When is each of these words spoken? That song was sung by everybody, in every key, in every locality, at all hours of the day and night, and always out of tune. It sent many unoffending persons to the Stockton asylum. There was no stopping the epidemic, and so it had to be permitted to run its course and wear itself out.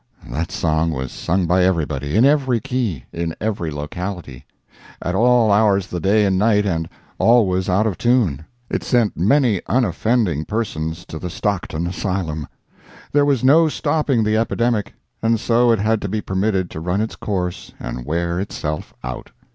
That 0.27 0.51
song 0.51 0.89
was 0.89 1.11
sung 1.11 1.45
by 1.45 1.63
everybody, 1.63 2.15
in 2.15 2.25
every 2.25 2.59
key, 2.59 3.05
in 3.13 3.35
every 3.39 3.69
locality, 3.69 4.47
at 4.99 5.13
all 5.13 5.51
hours 5.51 5.85
of 5.85 5.91
the 5.91 5.99
day 5.99 6.25
and 6.25 6.39
night, 6.39 6.65
and 6.65 6.89
always 7.19 7.69
out 7.69 7.85
of 7.85 7.99
tune. 7.99 8.43
It 8.67 8.81
sent 8.83 9.15
many 9.15 9.61
unoffending 9.67 10.45
persons 10.45 11.05
to 11.05 11.19
the 11.19 11.29
Stockton 11.29 11.85
asylum. 11.85 12.47
There 13.11 13.25
was 13.25 13.43
no 13.43 13.69
stopping 13.69 14.23
the 14.23 14.37
epidemic, 14.37 14.95
and 15.21 15.39
so 15.39 15.69
it 15.69 15.77
had 15.77 16.01
to 16.01 16.09
be 16.09 16.19
permitted 16.19 16.71
to 16.71 16.79
run 16.79 16.99
its 16.99 17.15
course 17.15 17.71
and 17.79 18.03
wear 18.03 18.39
itself 18.39 18.95
out. 19.03 19.29